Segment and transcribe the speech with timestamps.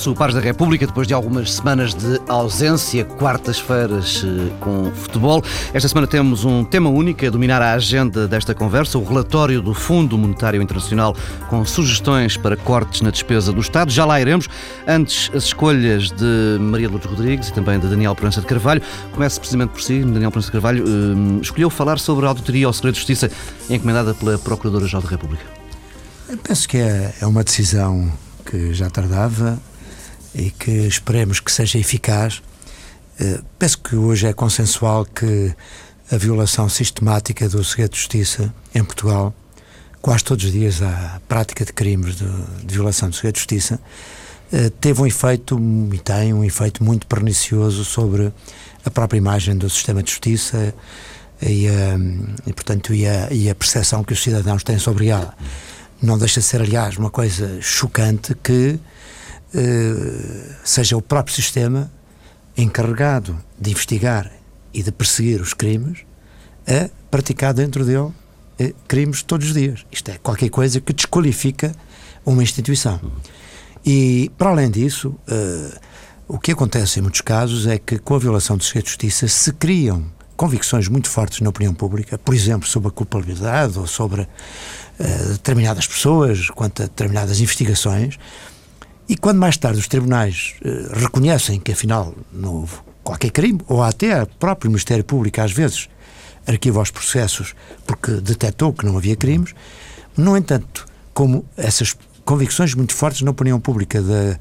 [0.00, 5.42] regresso, o Pares da República, depois de algumas semanas de ausência, quartas-feiras eh, com futebol.
[5.74, 9.74] Esta semana temos um tema único a dominar a agenda desta conversa, o relatório do
[9.74, 11.14] Fundo Monetário Internacional
[11.48, 13.90] com sugestões para cortes na despesa do Estado.
[13.90, 14.48] Já lá iremos.
[14.86, 18.80] Antes, as escolhas de Maria Lourdes Rodrigues e também de Daniel Proença de Carvalho.
[19.12, 20.00] Começo precisamente por si.
[20.00, 23.30] Daniel Proença de Carvalho eh, escolheu falar sobre a auditoria ao segredo de justiça
[23.68, 25.44] encomendada pela Procuradora-Geral da República.
[26.28, 28.10] Eu penso que é, é uma decisão
[28.46, 29.58] que já tardava
[30.34, 32.42] e que esperemos que seja eficaz.
[33.20, 35.54] Uh, penso que hoje é consensual que
[36.10, 39.34] a violação sistemática do segredo de justiça em Portugal,
[40.00, 42.26] quase todos os dias há prática de crimes de,
[42.64, 43.80] de violação do segredo de justiça,
[44.52, 45.58] uh, teve um efeito
[45.92, 48.32] e tem um efeito muito pernicioso sobre
[48.84, 50.74] a própria imagem do sistema de justiça
[51.42, 55.34] e, uh, e portanto, e a, e a percepção que os cidadãos têm sobre ela.
[56.02, 58.78] Não deixa de ser, aliás, uma coisa chocante que
[60.64, 61.90] seja o próprio sistema
[62.56, 64.30] encarregado de investigar
[64.72, 66.00] e de perseguir os crimes
[66.66, 68.14] a praticar dentro dele uh,
[68.86, 69.84] crimes todos os dias.
[69.90, 71.74] Isto é qualquer coisa que desqualifica
[72.24, 73.00] uma instituição.
[73.84, 75.80] E, para além disso, uh,
[76.28, 79.26] o que acontece em muitos casos é que, com a violação do segredo de justiça,
[79.26, 80.04] se criam
[80.36, 84.26] convicções muito fortes na opinião pública, por exemplo, sobre a culpabilidade ou sobre
[85.32, 88.18] determinadas pessoas, quanto a determinadas investigações,
[89.10, 93.82] e quando mais tarde os tribunais uh, reconhecem que afinal não houve qualquer crime, ou
[93.82, 95.88] até o próprio Ministério Público às vezes
[96.46, 99.52] arquiva os processos porque detectou que não havia crimes,
[100.16, 104.38] no entanto, como essas convicções muito fortes na opinião pública da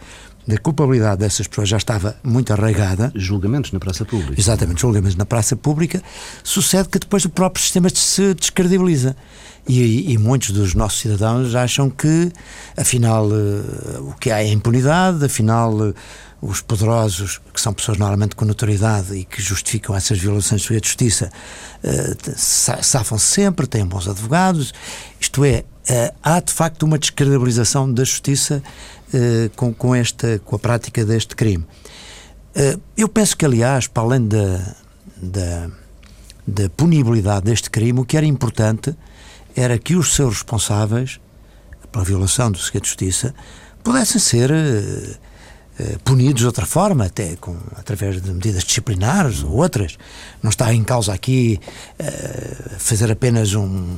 [0.50, 3.12] da culpabilidade dessas pessoas já estava muito arraigada.
[3.16, 4.34] Julgamentos na praça pública.
[4.36, 6.02] Exatamente, julgamentos na praça pública.
[6.44, 9.16] Sucede que depois o próprio sistema se descredibiliza.
[9.68, 12.32] E, e, muitos dos nossos cidadãos acham que,
[12.76, 15.94] afinal, uh, o que há é impunidade, afinal, uh,
[16.42, 21.30] os poderosos, que são pessoas normalmente com notoriedade e que justificam essas violações de justiça,
[21.84, 24.74] uh, safam-se sempre, têm bons advogados.
[25.20, 25.64] Isto é,
[26.22, 28.62] há de facto uma descredibilização da justiça
[29.14, 31.66] uh, com, com, esta, com a prática deste crime.
[32.56, 34.76] Uh, eu penso que, aliás, para além da,
[35.18, 35.70] da,
[36.46, 38.96] da punibilidade deste crime, o que era importante
[39.56, 41.20] era que os seus responsáveis,
[41.92, 43.34] pela violação do segredo de justiça,
[43.84, 49.98] pudessem ser uh, punidos de outra forma, até com, através de medidas disciplinares ou outras.
[50.44, 51.60] Não está em causa aqui
[52.00, 53.98] uh, fazer apenas um,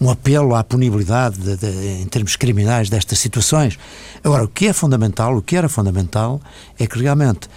[0.00, 3.78] um apelo à punibilidade de, de, em termos criminais destas situações.
[4.22, 6.40] Agora, o que é fundamental, o que era fundamental,
[6.78, 7.48] é que realmente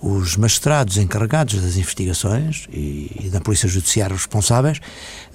[0.00, 4.80] os magistrados encarregados das investigações e, e da Polícia Judiciária responsáveis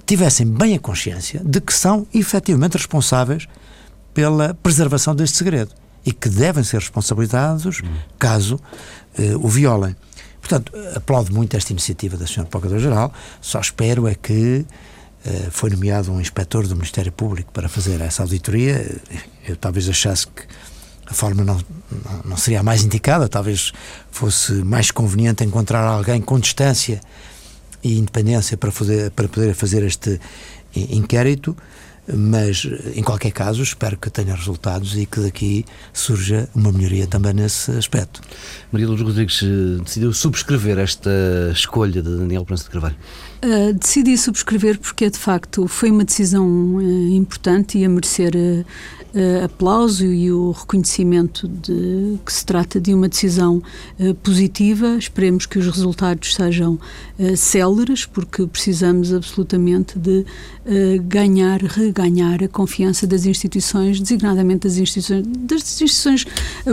[0.04, 3.48] tivessem bem a consciência de que são efetivamente responsáveis
[4.12, 5.72] pela preservação deste segredo
[6.04, 7.82] e que devem ser responsabilizados
[8.18, 8.60] caso
[9.18, 9.94] eh, o violem.
[10.40, 12.44] Portanto, aplaudo muito esta iniciativa da Sra.
[12.44, 14.64] Procuradora-Geral, só espero é que
[15.50, 19.00] foi nomeado um inspetor do Ministério Público para fazer essa auditoria.
[19.46, 20.42] Eu talvez achasse que
[21.06, 23.72] a forma não, não, não, seria a mais indicada, talvez
[24.10, 27.00] fosse mais conveniente encontrar alguém com distância
[27.82, 30.20] e independência para, fazer, para poder fazer este
[30.74, 31.56] inquérito,
[32.14, 37.32] mas em qualquer caso espero que tenha resultados e que daqui surja uma melhoria também
[37.32, 38.20] nesse aspecto.
[38.72, 41.10] Maria Luz Rodrigues eh, decidiu subscrever esta
[41.52, 42.96] escolha de Daniel Prensa de Carvalho.
[43.44, 48.64] Uh, decidi subscrever porque, de facto, foi uma decisão uh, importante e a merecer uh,
[49.14, 53.62] uh, aplauso e o reconhecimento de que se trata de uma decisão
[53.98, 54.96] uh, positiva.
[54.96, 56.78] Esperemos que os resultados sejam
[57.18, 60.24] uh, céleres, porque precisamos absolutamente de
[61.06, 66.26] ganhar, reganhar a confiança das instituições, designadamente das instituições, das instituições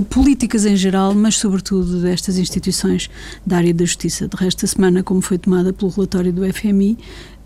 [0.09, 3.09] políticas em geral, mas sobretudo destas instituições
[3.45, 4.27] da área da justiça.
[4.27, 6.97] De resto, a semana, como foi tomada pelo relatório do FMI,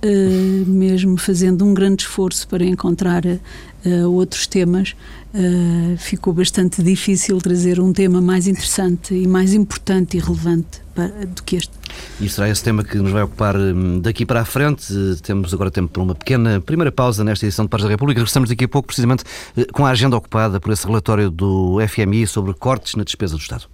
[0.01, 3.37] Uh, mesmo fazendo um grande esforço para encontrar uh,
[4.09, 4.95] outros temas,
[5.33, 11.07] uh, ficou bastante difícil trazer um tema mais interessante e mais importante e relevante para,
[11.07, 11.71] do que este.
[12.19, 14.93] E será esse tema que nos vai ocupar hum, daqui para a frente.
[15.23, 18.19] Temos agora tempo para uma pequena primeira pausa nesta edição de Pares da República.
[18.19, 19.23] Regressamos daqui a pouco, precisamente
[19.71, 23.67] com a agenda ocupada por esse relatório do FMI sobre cortes na despesa do Estado.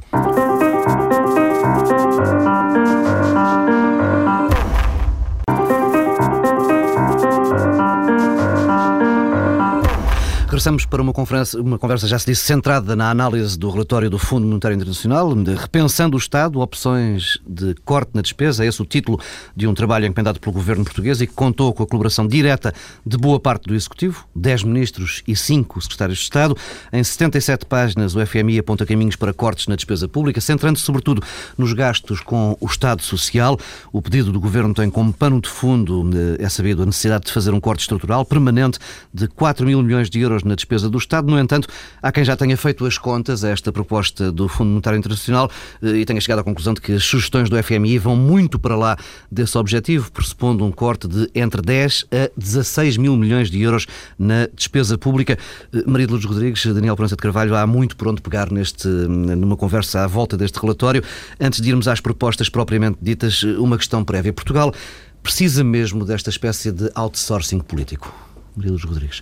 [10.56, 14.18] Regressamos para uma conversa, uma conversa, já se disse, centrada na análise do relatório do
[14.18, 18.64] Fundo Monetário Internacional, de Repensando o Estado, opções de corte na despesa.
[18.64, 19.20] É esse o título
[19.54, 22.74] de um trabalho encomendado pelo governo português e que contou com a colaboração direta
[23.06, 26.56] de boa parte do Executivo, 10 ministros e 5 secretários de Estado.
[26.94, 31.22] Em 77 páginas, o FMI aponta caminhos para cortes na despesa pública, centrando-se sobretudo
[31.58, 33.60] nos gastos com o Estado Social.
[33.92, 36.10] O pedido do governo tem como pano de fundo,
[36.40, 38.80] eh, é sabido, a necessidade de fazer um corte estrutural permanente
[39.14, 41.30] de 4 mil milhões de euros na despesa do Estado.
[41.30, 41.68] No entanto,
[42.02, 45.50] há quem já tenha feito as contas a esta proposta do Fundo Monetário Internacional
[45.82, 48.76] eh, e tenha chegado à conclusão de que as sugestões do FMI vão muito para
[48.76, 48.98] lá
[49.32, 53.88] desse objetivo, pressupondo um corte de entre 10 a 16 mil milhões de euros
[54.18, 55.38] na despesa pública.
[55.74, 58.88] Eh, Maria de Lourdes Rodrigues, Daniel Pronça de Carvalho, há muito por onde pegar neste,
[58.88, 61.04] numa conversa à volta deste relatório.
[61.40, 64.34] Antes de irmos às propostas propriamente ditas, uma questão prévia.
[64.34, 64.74] Portugal
[65.22, 68.14] precisa mesmo desta espécie de outsourcing político?
[68.56, 69.22] Maria Rodrigues.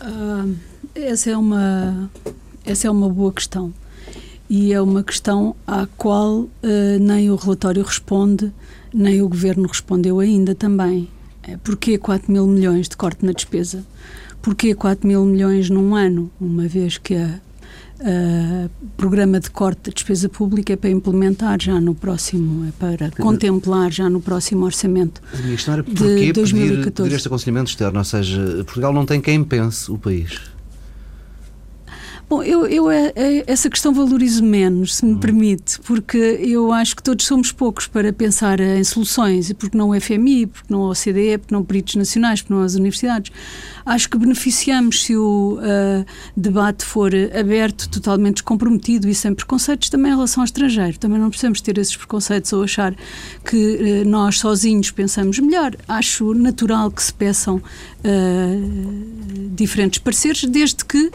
[0.00, 0.54] Uh,
[0.94, 2.10] essa é uma
[2.64, 3.72] essa é uma boa questão
[4.48, 6.50] e é uma questão à qual uh,
[7.00, 8.52] nem o relatório responde
[8.94, 11.08] nem o governo respondeu ainda também.
[11.42, 13.84] É, porquê 4 mil milhões de corte na despesa?
[14.40, 17.40] Porquê 4 mil milhões num ano, uma vez que a
[18.06, 18.68] Uh,
[18.98, 23.90] programa de corte da despesa pública é para implementar já no próximo, é para contemplar
[23.90, 26.52] já no próximo orçamento a era porquê de 2014.
[26.52, 30.38] Pedir, pedir este aconselhamento externo, ou seja, Portugal não tem quem pense o país.
[32.28, 35.18] Bom, eu, eu é, é, essa questão valorizo menos, se me uhum.
[35.18, 39.90] permite, porque eu acho que todos somos poucos para pensar em soluções, e porque não
[39.90, 43.30] o FMI, porque não o OCDE, porque não peritos nacionais, porque não as universidades.
[43.86, 50.10] Acho que beneficiamos se o uh, debate for aberto, totalmente descomprometido e sem preconceitos também
[50.10, 50.98] em relação ao estrangeiro.
[50.98, 52.94] Também não precisamos ter esses preconceitos ou achar
[53.44, 53.56] que
[54.04, 55.76] uh, nós sozinhos pensamos melhor.
[55.86, 61.10] Acho natural que se peçam uh, diferentes pareceres, desde que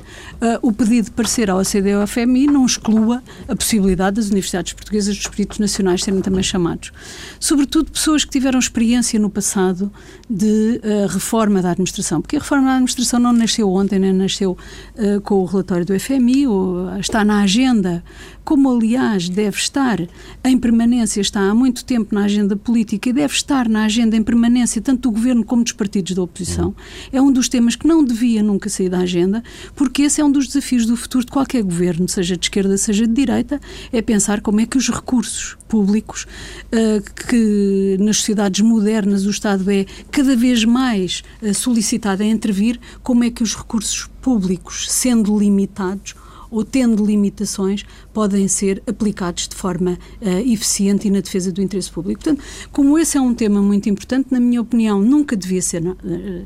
[0.62, 4.72] o pedido de parecer ao OCDE ou ao FMI não exclua a possibilidade das universidades
[4.72, 6.92] portuguesas dos peritos nacionais serem também chamados.
[7.40, 9.92] Sobretudo pessoas que tiveram experiência no passado
[10.30, 10.80] de
[11.10, 14.58] reforma da administração, porque a reforma reforma da administração não nasceu ontem, nem nasceu
[14.96, 18.04] uh, com o relatório do FMI, ou, está na agenda,
[18.50, 20.02] como aliás deve estar
[20.44, 24.24] em permanência, está há muito tempo na agenda política e deve estar na agenda em
[24.24, 26.74] permanência tanto do governo como dos partidos da oposição.
[27.12, 29.44] É um dos temas que não devia nunca sair da agenda,
[29.76, 33.06] porque esse é um dos desafios do futuro de qualquer governo, seja de esquerda, seja
[33.06, 33.62] de direita,
[33.92, 36.26] é pensar como é que os recursos públicos,
[36.74, 42.80] uh, que nas sociedades modernas o Estado é cada vez mais uh, solicitado a intervir,
[43.04, 46.16] como é que os recursos públicos, sendo limitados,
[46.50, 51.92] ou tendo limitações, podem ser aplicados de forma uh, eficiente e na defesa do interesse
[51.92, 52.22] público.
[52.22, 55.96] Portanto, como esse é um tema muito importante, na minha opinião, nunca devia ser uh,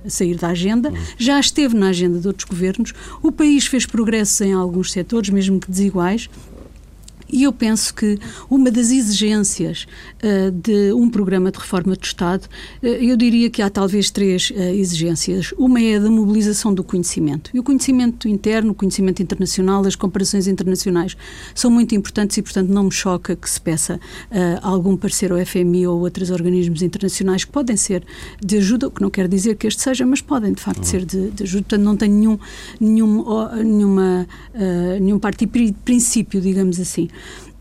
[0.08, 4.54] sair da agenda, já esteve na agenda de outros governos, o país fez progressos em
[4.54, 6.30] alguns setores, mesmo que desiguais,
[7.34, 9.88] e eu penso que uma das exigências
[10.24, 14.52] uh, de um programa de reforma do Estado, uh, eu diria que há talvez três
[14.52, 15.52] uh, exigências.
[15.58, 17.50] Uma é a da mobilização do conhecimento.
[17.52, 21.18] E o conhecimento interno, o conhecimento internacional, as comparações internacionais
[21.56, 24.00] são muito importantes e, portanto, não me choca que se peça
[24.62, 28.04] algum parecer ao FMI ou outros organismos internacionais que podem ser
[28.44, 30.84] de ajuda, o que não quer dizer que este seja, mas podem, de facto, uhum.
[30.84, 31.64] ser de, de, ajuda.
[31.64, 32.40] Portanto, não tenho nenhum,
[32.80, 33.26] nenhum,
[33.64, 34.28] nenhuma,
[35.00, 37.08] nenhum parte princípio, digamos assim.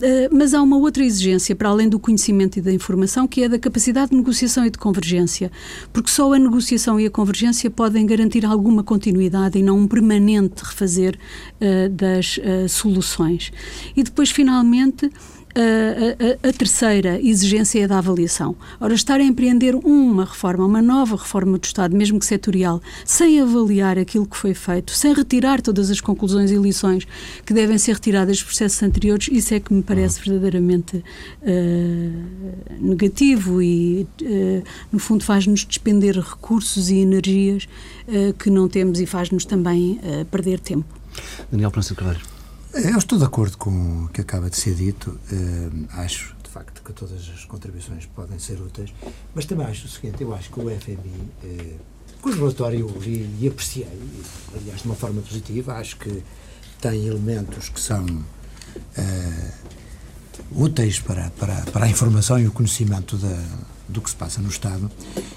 [0.02, 3.48] Eh, mas há uma outra exigência, para além do conhecimento e da informação, que é
[3.48, 5.50] da capacidade de negociação e de convergência.
[5.92, 10.62] Porque só a negociação e a convergência podem garantir alguma continuidade e não um permanente
[10.64, 13.52] refazer uh, das uh, soluções.
[13.96, 15.08] E depois, finalmente,
[15.54, 18.56] a, a, a, terceira exigência é da avaliação.
[18.80, 23.40] Ora, estar a empreender uma reforma, uma nova reforma do Estado, mesmo que setorial, sem
[23.40, 27.06] avaliar aquilo que foi feito, sem retirar todas as conclusões e lições
[27.44, 31.04] que devem ser retiradas dos processos anteriores, isso é que me parece verdadeiramente uh,
[32.80, 37.68] negativo e, uh, no fundo, faz-nos despender recursos e energias
[38.08, 40.86] uh, que não temos e faz-nos também perder tempo.
[41.50, 42.31] Daniel Francisco Carvalho.
[42.74, 45.10] Eu estou de acordo com o que acaba de ser dito.
[45.30, 48.94] Uh, acho, de facto, que todas as contribuições podem ser úteis,
[49.34, 51.78] mas também acho o seguinte: eu acho que o FMI, uh,
[52.22, 53.86] cujo relatório eu li e apreciei,
[54.56, 56.22] aliás, de uma forma positiva, acho que
[56.80, 59.52] tem elementos que são uh,
[60.50, 63.44] úteis para, para, para a informação e o conhecimento da,
[63.86, 64.90] do que se passa no Estado,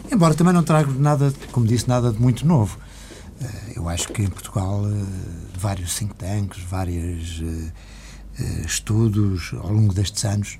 [0.09, 2.79] embora também não traga nada, como disse, nada de muito novo.
[3.75, 4.85] Eu acho que em Portugal
[5.65, 7.41] vários think tanks, vários
[8.39, 10.59] eh, estudos ao longo destes anos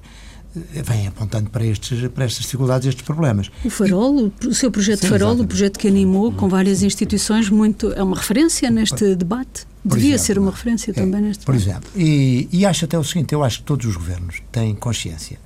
[0.85, 3.51] vem apontando para, estes, para estas dificuldades, estes problemas.
[3.63, 5.45] O Farol, o seu projeto Sim, Farol, exatamente.
[5.45, 9.67] o projeto que animou com várias instituições, muito é uma referência neste debate.
[9.83, 11.69] Por Devia exemplo, ser uma referência é, também neste Por debate.
[11.69, 15.37] exemplo, e, e acho até o seguinte, eu acho que todos os governos têm consciência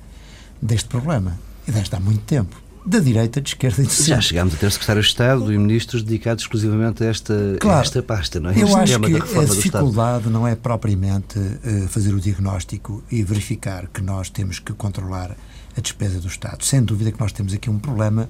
[0.62, 2.56] deste problema, e deste há muito tempo
[2.90, 4.14] da direita, de esquerda e de centro.
[4.14, 7.82] Já chegámos a ter secretário de Estado e ministros dedicados exclusivamente a esta, claro, a
[7.82, 8.54] esta pasta, não é?
[8.54, 13.86] Eu este acho que a dificuldade não é propriamente uh, fazer o diagnóstico e verificar
[13.86, 15.36] que nós temos que controlar
[15.76, 16.64] a despesa do Estado.
[16.64, 18.28] Sem dúvida que nós temos aqui um problema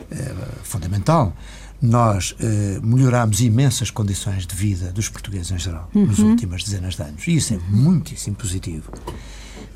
[0.00, 0.16] uh,
[0.62, 1.36] fundamental.
[1.80, 6.06] Nós uh, melhoramos imensas condições de vida dos portugueses em geral uhum.
[6.06, 7.28] nas últimas dezenas de anos.
[7.28, 8.90] E isso é muitíssimo positivo.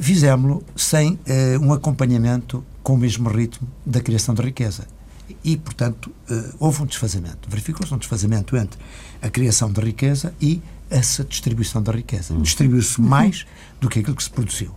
[0.01, 1.19] Fizemos-lo sem
[1.61, 4.87] um acompanhamento com o mesmo ritmo da criação de riqueza.
[5.45, 7.49] E, portanto, uh, houve um desfazamento.
[7.49, 8.79] Verificou-se um desfazamento entre
[9.21, 10.61] a criação de riqueza e
[10.91, 12.35] essa distribuição da riqueza.
[12.35, 12.43] Uhum.
[12.43, 13.47] Distribuiu-se mais
[13.81, 14.75] do que aquilo que se produziu.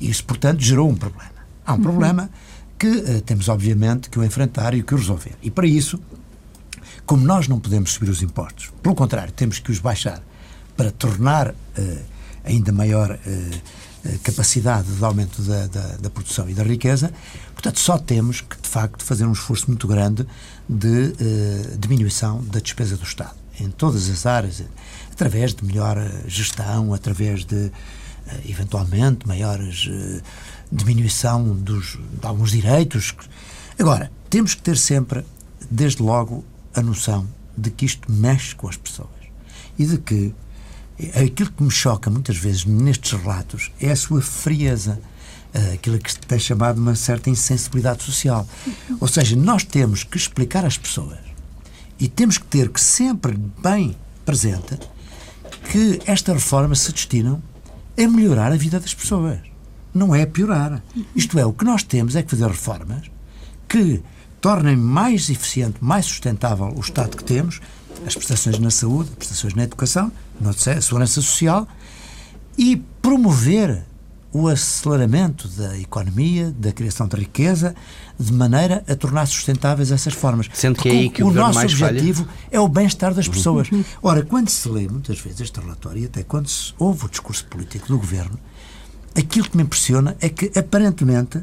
[0.00, 1.32] Isso, portanto, gerou um problema.
[1.64, 1.82] Há um uhum.
[1.82, 2.30] problema
[2.78, 5.34] que uh, temos, obviamente, que o enfrentar e que o resolver.
[5.42, 5.98] E, para isso,
[7.04, 10.22] como nós não podemos subir os impostos, pelo contrário, temos que os baixar
[10.76, 11.54] para tornar uh,
[12.44, 13.18] ainda maior
[14.22, 17.12] capacidade de aumento da, da, da, produção e da riqueza,
[17.52, 20.26] portanto, só temos que, de facto, fazer um esforço muito grande
[20.68, 24.62] de uh, diminuição da despesa do Estado, em todas as áreas,
[25.12, 27.72] através de melhor eh, gestão, através de,
[28.46, 29.88] eventualmente, maiores
[30.70, 33.14] diminuição dos, de alguns direitos.
[33.78, 35.24] Agora, temos que ter sempre,
[35.70, 36.44] desde logo,
[36.74, 39.08] a noção de que isto mexe com as pessoas
[39.78, 40.34] e de que
[41.14, 44.98] aquilo que me choca muitas vezes nestes relatos é a sua frieza
[45.52, 48.46] eh, aquilo que se tem chamado uma certa insensibilidade social.
[49.00, 51.18] Ou seja, nós temos que explicar às pessoas
[51.98, 54.78] e temos que ter que sempre bem presente
[55.70, 57.42] que esta reforma se destinam
[57.98, 59.38] a melhorar a vida das pessoas,
[59.94, 60.82] não é a piorar.
[61.14, 63.10] Isto é, o que nós temos é que fazer reformas
[63.66, 64.02] que
[64.40, 67.60] tornem mais eficiente, mais sustentável o Estado que temos,
[68.06, 71.66] as prestações na saúde, as prestações na educação, na segurança social
[72.58, 73.84] e promover
[74.32, 77.74] o aceleramento da economia, da criação de riqueza,
[78.18, 80.46] de maneira a tornar sustentáveis essas formas.
[80.52, 82.38] Sendo que é aí que o, o nosso objetivo falha?
[82.50, 83.70] é o bem-estar das pessoas.
[83.70, 83.82] Uhum.
[84.02, 87.46] Ora, quando se lê muitas vezes este relatório, e até quando se ouve o discurso
[87.46, 88.38] político do governo,
[89.16, 91.40] aquilo que me impressiona é que, aparentemente,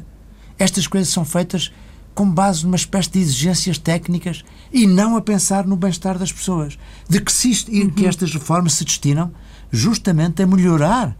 [0.56, 1.72] estas coisas são feitas
[2.14, 6.78] com base numa espécie de exigências técnicas e não a pensar no bem-estar das pessoas.
[7.08, 7.90] De que, se uhum.
[7.90, 9.32] que estas reformas se destinam
[9.70, 11.16] justamente a melhorar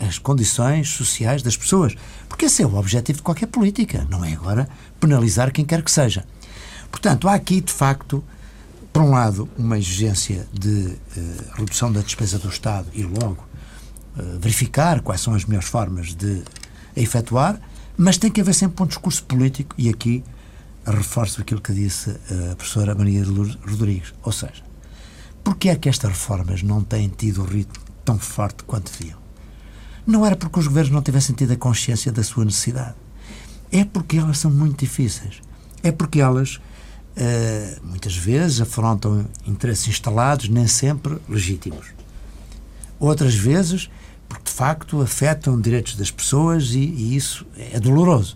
[0.00, 1.94] as condições sociais das pessoas.
[2.28, 4.68] Porque esse é o objetivo de qualquer política, não é agora
[4.98, 6.24] penalizar quem quer que seja.
[6.90, 8.22] Portanto, há aqui, de facto,
[8.92, 11.20] por um lado, uma exigência de eh,
[11.54, 13.46] redução da despesa do Estado e logo
[14.18, 16.42] eh, verificar quais são as melhores formas de
[16.94, 17.58] a efetuar,
[17.96, 20.24] mas tem que haver sempre um discurso político, e aqui
[20.84, 24.12] reforço aquilo que disse a professora Maria Rodrigues.
[24.22, 24.62] Ou seja,
[25.44, 29.18] porquê é que estas reformas não têm tido o ritmo tão forte quanto deviam?
[30.06, 32.94] Não era porque os governos não tivessem tido a consciência da sua necessidade.
[33.70, 35.40] É porque elas são muito difíceis.
[35.82, 41.86] É porque elas, uh, muitas vezes, afrontam interesses instalados, nem sempre legítimos.
[42.98, 43.88] Outras vezes,
[44.32, 48.34] porque de facto afetam direitos das pessoas e, e isso é doloroso.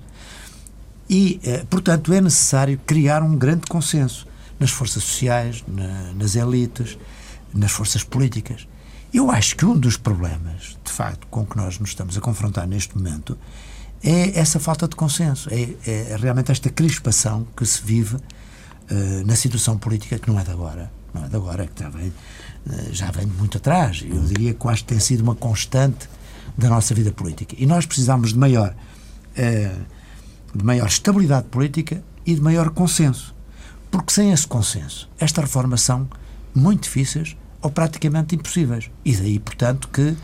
[1.09, 4.27] E, eh, portanto, é necessário criar um grande consenso
[4.61, 6.99] nas forças sociais, na, nas elites,
[7.55, 8.69] nas forças políticas.
[9.13, 12.67] Eu acho que um dos problemas, de facto, com que nós nos estamos a confrontar
[12.67, 13.39] neste momento
[14.03, 18.21] é essa falta de consenso, é, é realmente esta crispação que se vive uh,
[19.25, 22.09] na situação política, que não é de agora, não é de agora, que já vem,
[22.09, 24.05] uh, já vem muito atrás.
[24.09, 26.09] Eu diria que quase tem sido uma constante
[26.57, 27.55] da nossa vida política.
[27.59, 28.75] E nós precisamos de maior.
[29.37, 29.97] Uh,
[30.57, 33.35] de maior estabilidade política e de maior consenso.
[33.91, 36.09] Porque sem esse consenso, estas reformas são
[36.55, 38.91] muito difíceis ou praticamente impossíveis.
[39.05, 40.17] E daí, portanto, que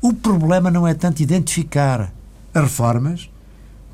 [0.00, 2.12] o problema não é tanto identificar
[2.54, 3.30] as reformas,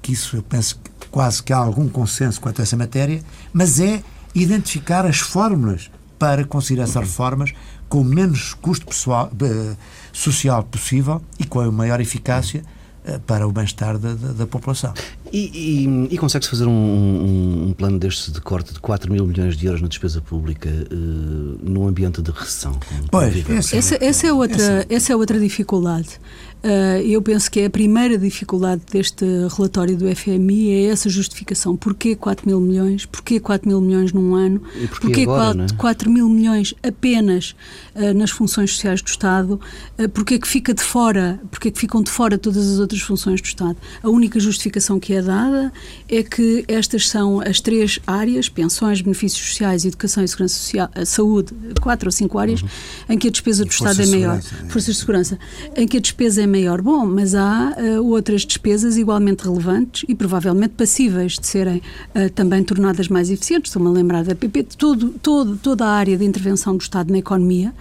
[0.03, 3.81] que isso eu penso que quase que há algum consenso quanto a essa matéria, mas
[3.81, 4.03] é
[4.35, 7.53] identificar as fórmulas para conseguir essas reformas
[7.89, 9.77] com o menos custo pessoal, eh,
[10.13, 12.63] social possível e com a maior eficácia
[13.05, 14.95] eh, para o bem-estar da, da, da, população.
[15.31, 19.27] E, e, e consegue-se fazer um, um, um, plano deste de corte de 4 mil
[19.27, 22.79] milhões de euros na despesa pública uh, num ambiente de recessão?
[23.11, 24.87] Pois, essa, essa, essa, é outra, essa...
[24.89, 26.19] essa é outra dificuldade.
[26.65, 31.77] Uh, eu penso que é a primeira dificuldade deste relatório do FMI é essa justificação.
[31.77, 33.05] Porquê 4 mil milhões?
[33.05, 34.63] Porquê 4 mil milhões num ano?
[34.75, 35.79] E porquê, porquê agora, 4, é?
[35.79, 37.55] 4 mil milhões apenas
[37.95, 39.61] uh, nas funções sociais do Estado?
[39.99, 41.39] Uh, porquê que fica de fora?
[41.51, 43.77] Porquê que ficam de fora todas as outras outras funções do Estado.
[44.03, 45.73] A única justificação que é dada
[46.09, 51.55] é que estas são as três áreas, pensões, benefícios sociais, educação e segurança social, saúde,
[51.81, 52.69] quatro ou cinco áreas, uhum.
[53.11, 54.39] em que a despesa do Estado é maior.
[54.39, 54.69] É.
[54.69, 55.39] Forças de segurança.
[55.77, 56.81] Em que a despesa é maior.
[56.81, 61.83] Bom, mas há uh, outras despesas igualmente relevantes e provavelmente passíveis de serem
[62.15, 63.71] uh, também tornadas mais eficientes.
[63.71, 67.19] Estou-me a lembrar da PP, todo, todo, toda a área de intervenção do Estado na
[67.19, 67.75] economia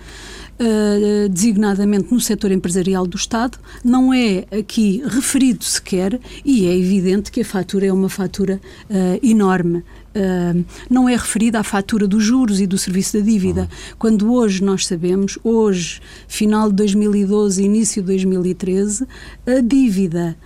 [0.64, 7.32] uh, designadamente no setor empresarial do Estado, não é aqui referido sequer e é evidente
[7.32, 9.84] que a fatura é uma fatura uh, enorme.
[10.16, 13.62] Uh, não é referida à fatura dos juros e do serviço da dívida.
[13.62, 13.96] Uhum.
[13.98, 19.08] Quando hoje nós sabemos, hoje, final de 2012, início de 2013,
[19.46, 20.38] a dívida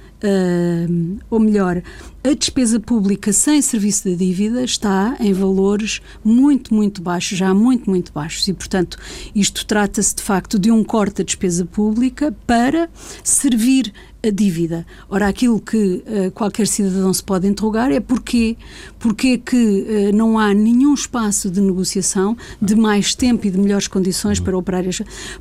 [1.29, 1.81] ou melhor,
[2.27, 7.89] a despesa pública sem serviço de dívida está em valores muito, muito baixos, já muito,
[7.89, 8.46] muito baixos.
[8.50, 8.98] E, portanto,
[9.34, 12.89] isto trata-se de facto de um corte da despesa pública para
[13.24, 13.93] servir
[14.27, 14.86] a dívida.
[15.10, 18.57] Ora, aquilo que uh, qualquer cidadão se pode interrogar é porquê,
[19.00, 23.88] porquê que uh, não há nenhum espaço de negociação de mais tempo e de melhores
[23.88, 24.77] condições para operar.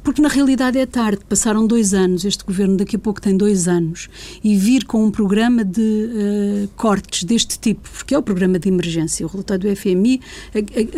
[0.03, 3.69] Porque na realidade é tarde, passaram dois anos, este governo daqui a pouco tem dois
[3.69, 4.09] anos,
[4.43, 8.69] e vir com um programa de uh, cortes deste tipo, porque é o programa de
[8.69, 10.21] emergência, o relatório do FMI,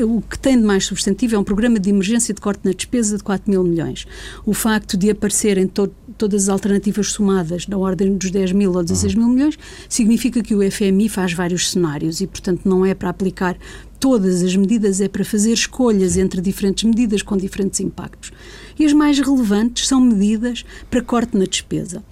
[0.04, 3.16] o que tem de mais substantivo é um programa de emergência de corte na despesa
[3.16, 4.06] de 4 mil milhões.
[4.44, 8.82] O facto de aparecerem to todas as alternativas somadas na ordem dos 10 mil ou
[8.82, 9.56] 16 mil milhões,
[9.88, 13.56] significa que o FMI faz vários cenários e, portanto, não é para aplicar
[14.00, 18.32] todas as medidas, é para fazer escolhas entre diferentes medidas com diferentes impactos.
[18.76, 22.02] E as mais relevantes são medidas para corte na despesa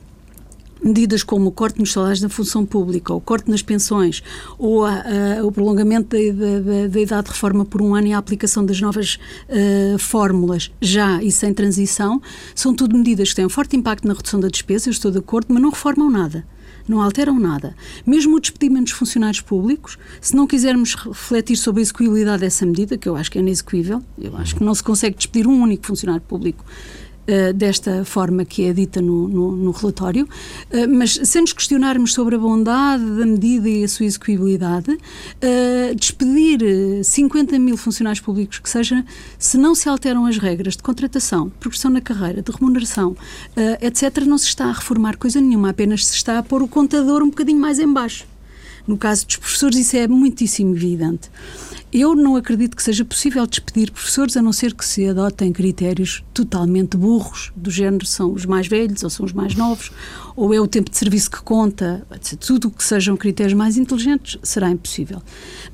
[0.86, 4.22] medidas como o corte nos salários da função pública, o corte nas pensões,
[4.58, 4.84] ou
[5.44, 8.80] o prolongamento da, da, da, idade de reforma por um ano e a aplicação das
[8.80, 12.20] novas uh, fórmulas já e sem transição,
[12.54, 15.18] são tudo medidas que têm um forte impacto na redução da despesa, eu estou de
[15.18, 16.44] acordo, mas não reformam nada
[16.88, 17.74] não alteram nada.
[18.06, 22.96] Mesmo o despedimento dos funcionários públicos, se não quisermos refletir sobre a execuibilidade dessa medida,
[22.96, 25.86] que eu acho que é inexecuível, eu acho que não se consegue despedir um único
[25.86, 26.64] funcionário público
[27.28, 32.14] uh, desta forma que é dita no, no, no relatório, uh, mas se nos questionarmos
[32.14, 38.58] sobre a bondade da medida e a sua execuibilidade, uh, despedir 50 mil funcionários públicos
[38.58, 39.04] que seja,
[39.38, 43.16] se não se alteram as regras de contratação, progressão na carreira, de remuneração,
[43.80, 47.22] etc., não se está a reformar coisa nenhuma, apenas se está a pôr o contador
[47.22, 48.26] um bocadinho mais em baixo.
[48.86, 51.30] No caso dos professores, isso é muitíssimo evidente.
[51.92, 56.22] Eu não acredito que seja possível despedir professores a não ser que se adotem critérios
[56.34, 59.90] totalmente burros, do género são os mais velhos ou são os mais novos,
[60.36, 62.06] ou é o tempo de serviço que conta,
[62.38, 65.22] tudo o que sejam critérios mais inteligentes será impossível.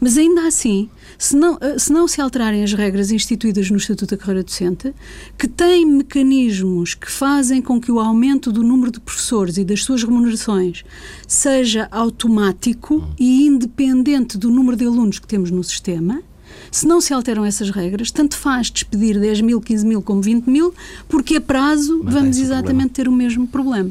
[0.01, 4.15] Mas ainda assim, se não, eh, se não se alterarem as regras instituídas no Estatuto
[4.15, 4.95] da Carreira Docente,
[5.37, 9.83] que têm mecanismos que fazem com que o aumento do número de professores e das
[9.83, 10.85] suas remunerações
[11.27, 16.23] seja automático e independente do número de alunos que temos no sistema,
[16.71, 20.47] se não se alteram essas regras, tanto faz despedir 10 mil, 15 mil como 20
[20.49, 20.73] mil,
[21.09, 23.91] porque a prazo Mas vamos exatamente ter o mesmo problema.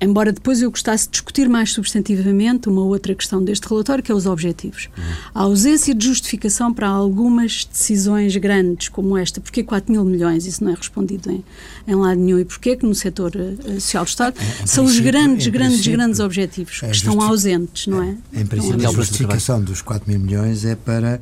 [0.00, 4.14] Embora depois eu gostasse de discutir mais substantivamente uma outra questão deste relatório, que é
[4.14, 4.88] os objetivos.
[4.96, 5.04] Uhum.
[5.34, 10.62] A ausência de justificação para algumas decisões grandes como esta, porque 4 mil milhões, isso
[10.62, 11.44] não é respondido em,
[11.88, 14.84] em lado nenhum, e porquê que no setor uh, social do Estado, é, é são
[14.84, 18.16] os grandes, grandes, grandes objetivos é que estão ausentes, não é?
[18.32, 21.20] é em princípio, a justificação dos 4 mil milhões é para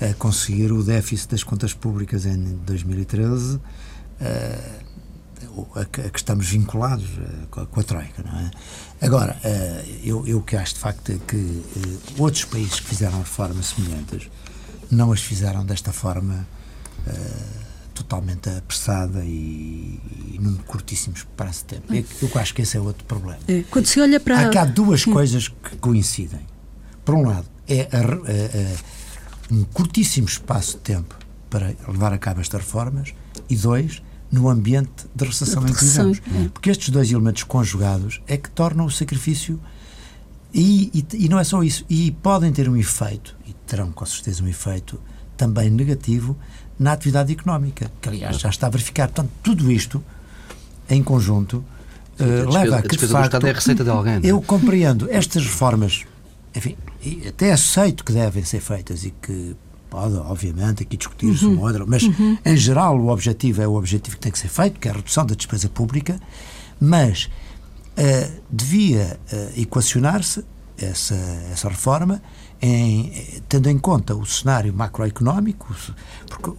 [0.00, 3.56] uh, conseguir o déficit das contas públicas em 2013.
[3.56, 4.81] Uh,
[5.74, 8.50] a, que estamos vinculados eh, com a, Troika, não é?
[9.00, 13.18] Agora, eh, eu, eu que acho de facto é que eh, outros países que fizeram
[13.18, 14.30] reformas semelhantes
[14.90, 16.46] não as fizeram desta forma
[17.94, 20.00] totalmente apressada e,
[20.32, 21.92] e num curtíssimo espaço de tempo.
[21.92, 23.38] Eu, eu acho que esse é outro problema.
[23.48, 24.40] É, quando se olha para...
[24.40, 26.46] Há cá duas coisas que coincidem.
[27.04, 31.16] Por um lado, é a, a, um curtíssimo espaço de tempo
[31.50, 33.12] para levar a cabo estas reformas
[33.48, 34.02] e dois,
[34.32, 36.18] no ambiente de recessão em que vivemos.
[36.18, 36.48] É.
[36.48, 39.60] Porque estes dois elementos conjugados é que tornam o sacrifício.
[40.54, 44.04] E, e, e, não é só isso, e podem ter um efeito, e terão com
[44.04, 45.00] certeza um efeito
[45.36, 46.36] também negativo
[46.78, 49.08] na atividade económica, que aliás já está a verificar.
[49.08, 50.02] Portanto, tudo isto
[50.90, 51.64] em conjunto
[52.18, 54.14] Sim, uh, leva a que de facto, é a receita de alguém.
[54.14, 54.20] É?
[54.24, 56.04] Eu compreendo estas reformas,
[56.54, 56.76] enfim,
[57.26, 59.56] até aceito que devem ser feitas e que
[59.92, 61.52] Pode, obviamente, aqui discutir-se uhum.
[61.52, 62.38] uma outra, mas uhum.
[62.46, 64.94] em geral o objetivo é o objetivo que tem que ser feito, que é a
[64.94, 66.18] redução da despesa pública,
[66.80, 67.28] mas
[67.98, 70.42] uh, devia uh, equacionar-se
[70.78, 71.14] essa,
[71.52, 72.22] essa reforma
[72.62, 73.12] em,
[73.50, 75.76] tendo em conta o cenário macroeconómico,
[76.26, 76.52] porque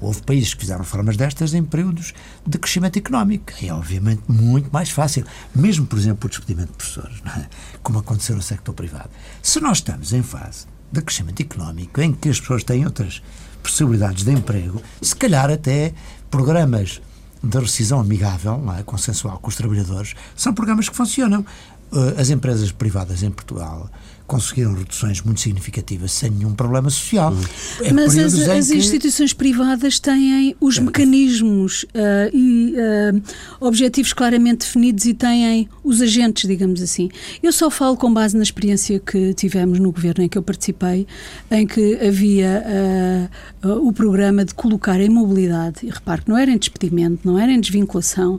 [0.00, 2.12] houve países que fizeram reformas destas em períodos
[2.44, 3.52] de crescimento económico.
[3.62, 5.24] É obviamente muito mais fácil,
[5.54, 7.46] mesmo, por exemplo, o despedimento de professores, é?
[7.84, 9.10] como aconteceu no sector privado.
[9.40, 13.22] Se nós estamos em fase de crescimento económico, em que as pessoas têm outras
[13.62, 15.92] possibilidades de emprego, se calhar até
[16.30, 17.00] programas
[17.42, 18.82] de rescisão amigável, é?
[18.82, 21.44] consensual com os trabalhadores, são programas que funcionam.
[21.92, 23.90] Eh, as empresas privadas em Portugal
[24.30, 27.34] conseguiram reduções muito significativas sem nenhum problema social.
[27.82, 28.76] É Mas as, as que...
[28.76, 30.80] instituições privadas têm os é.
[30.80, 33.22] mecanismos uh, e uh,
[33.60, 37.10] objetivos claramente definidos e têm os agentes, digamos assim.
[37.42, 41.08] Eu só falo com base na experiência que tivemos no governo em que eu participei,
[41.50, 43.28] em que havia
[43.64, 47.36] uh, o programa de colocar em mobilidade, e repare que não era em despedimento, não
[47.36, 48.38] era em desvinculação,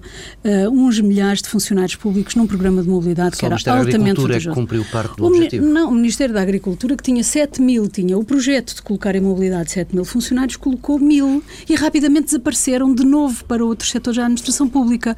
[0.72, 4.50] uns milhares de funcionários públicos num programa de mobilidade só que era altamente vantajoso.
[4.50, 5.66] É que cumpriu parte do o objetivo.
[5.82, 9.20] Não, o Ministério da Agricultura, que tinha 7 mil, tinha o projeto de colocar em
[9.20, 14.26] mobilidade 7 mil funcionários, colocou mil e rapidamente desapareceram de novo para outros setores da
[14.26, 15.18] administração pública,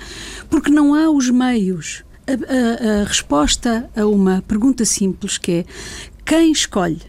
[0.49, 2.05] porque não há os meios.
[2.25, 5.65] A, a, a resposta a uma pergunta simples que é
[6.23, 7.01] quem escolhe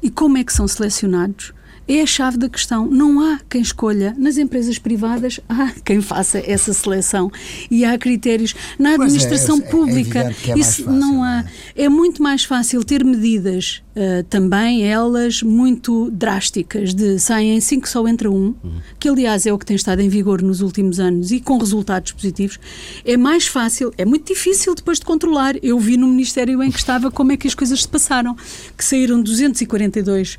[0.00, 1.52] e como é que são selecionados
[1.88, 2.86] é a chave da questão.
[2.86, 4.14] Não há quem escolha.
[4.18, 7.30] Nas empresas privadas, há quem faça essa seleção.
[7.70, 8.54] E há critérios.
[8.78, 11.44] Na é, administração é, pública, é, é isso fácil, não há.
[11.74, 11.84] É?
[11.84, 11.88] é?
[11.88, 18.30] muito mais fácil ter medidas, uh, também elas muito drásticas, de saem cinco só entra
[18.30, 18.80] um, uhum.
[18.98, 22.12] que aliás é o que tem estado em vigor nos últimos anos e com resultados
[22.12, 22.58] positivos.
[23.04, 25.56] É mais fácil, é muito difícil depois de controlar.
[25.62, 28.36] Eu vi no Ministério em que estava como é que as coisas se passaram,
[28.76, 30.38] que saíram 242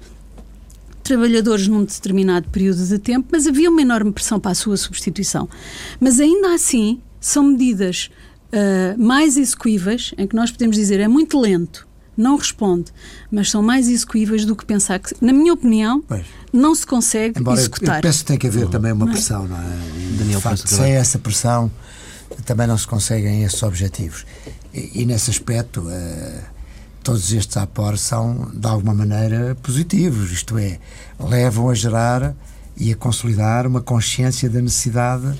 [1.08, 5.50] trabalhadores num determinado período de tempo, mas havia uma enorme pressão para a sua substituição.
[6.00, 8.10] Mas ainda assim, são medidas
[8.52, 12.92] uh, mais execuíveis, em que nós podemos dizer é muito lento, não responde,
[13.32, 16.26] mas são mais execuíveis do que pensar que, na minha opinião, pois.
[16.52, 17.98] não se consegue Embora executar.
[17.98, 18.72] Eu penso que tem que haver uhum.
[18.72, 19.16] também uma não é?
[19.16, 20.18] pressão, não é?
[20.18, 21.72] Daniel, facto, sem essa pressão
[22.46, 24.26] também não se conseguem esses objetivos.
[24.74, 25.82] E, e nesse aspecto.
[25.82, 26.57] Uh,
[27.08, 30.78] todos estes aportes são, de alguma maneira, positivos, isto é,
[31.18, 32.36] levam a gerar
[32.76, 35.34] e a consolidar uma consciência da necessidade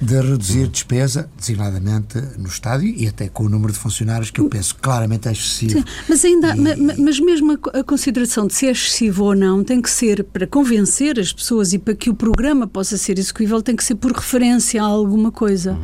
[0.00, 4.48] de reduzir despesa, designadamente no estádio e até com o número de funcionários que eu
[4.48, 5.72] penso claramente é excessivo.
[5.72, 9.62] Sim, mas ainda, e, mas mesmo a, a, consideração de se é excessivo ou não
[9.62, 13.60] tem que ser para convencer as pessoas e para que o programa possa ser execuível
[13.60, 15.78] tem que ser por referência a alguma coisa.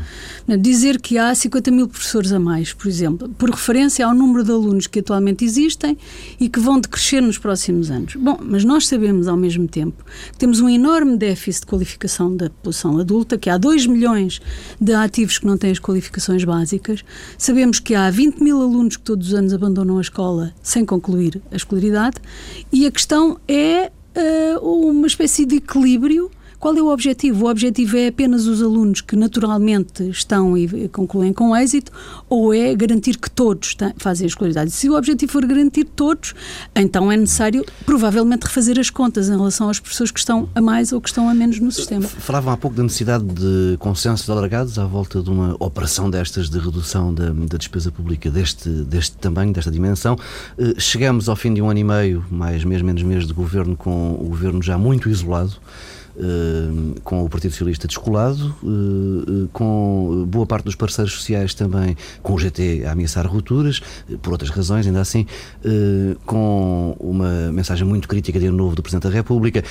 [0.48, 0.56] Hum.
[0.56, 4.50] Dizer que há 50 mil professores a mais, por exemplo, por referência ao número de
[4.50, 5.98] alunos que atualmente existem
[6.40, 8.14] e que vão decrescer nos próximos anos.
[8.16, 12.48] Bom, mas nós sabemos ao mesmo tempo que temos um enorme déficit de qualificação da
[12.48, 14.40] população adulta, que há 2 milhões milhões
[14.80, 17.04] de ativos que não têm as qualificações básicas.
[17.36, 21.40] Sabemos que há 20 mil alunos que todos os anos abandonam a escola sem concluir
[21.50, 22.16] a escolaridade
[22.72, 27.46] e a questão é uh, uma espécie de equilíbrio qual é o objetivo?
[27.46, 31.92] O objetivo é apenas os alunos que naturalmente estão e concluem com êxito
[32.28, 34.70] ou é garantir que todos fazem a escolaridade?
[34.70, 36.34] Se o objetivo for garantir todos,
[36.74, 40.92] então é necessário provavelmente refazer as contas em relação às pessoas que estão a mais
[40.92, 42.06] ou que estão a menos no sistema.
[42.06, 46.58] Falavam há pouco da necessidade de consensos alargados à volta de uma operação destas de
[46.58, 50.16] redução da, da despesa pública deste, deste tamanho, desta dimensão.
[50.58, 53.76] Eh, chegamos ao fim de um ano e meio, mais mês, menos mês de governo,
[53.76, 55.52] com o governo já muito isolado.
[56.18, 61.94] Eh, com o Partido Socialista descolado, eh, eh, com boa parte dos parceiros sociais também,
[62.22, 63.82] com o GT a ameaçar rupturas,
[64.22, 65.26] por outras razões, ainda assim,
[66.24, 69.62] com uma mensagem muito crítica de ano novo do Presidente da República.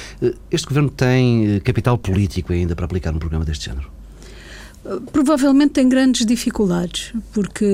[0.52, 3.90] Este governo tem capital político ainda para aplicar um programa deste género?
[5.12, 7.66] Provavelmente tem grandes dificuldades, porque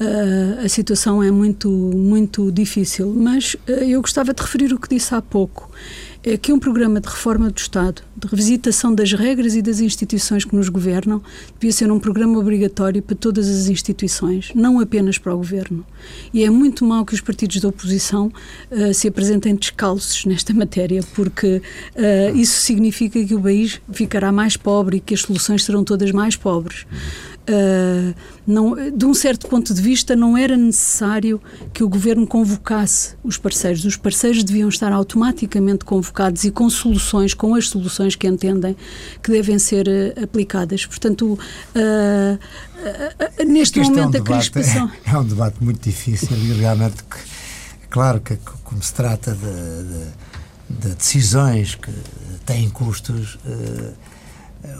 [0.00, 3.12] uh, a situação é muito, muito difícil.
[3.14, 5.70] Mas uh, eu gostava de referir o que disse há pouco
[6.26, 10.42] é que um programa de reforma do Estado, de revisitação das regras e das instituições
[10.42, 11.22] que nos governam,
[11.60, 15.84] devia ser um programa obrigatório para todas as instituições, não apenas para o governo.
[16.32, 18.32] E é muito mau que os partidos da oposição
[18.70, 21.60] uh, se apresentem descalços nesta matéria, porque
[22.34, 26.36] isso significa que o país ficará mais pobre e que as soluções serão todas mais
[26.36, 26.86] pobres.
[27.46, 28.14] Uh,
[28.46, 31.40] não, de um certo ponto de vista, não era necessário
[31.74, 33.84] que o governo convocasse os parceiros.
[33.84, 38.74] Os parceiros deviam estar automaticamente convocados e com soluções, com as soluções que entendem
[39.22, 40.86] que devem ser uh, aplicadas.
[40.86, 41.38] Portanto,
[41.76, 42.38] uh,
[43.46, 44.90] neste momento, é um a debate, crispação.
[45.04, 47.18] É, é, um debate muito difícil e realmente, que,
[47.90, 51.92] claro que, como se trata de, de, de decisões que
[52.46, 53.38] têm custos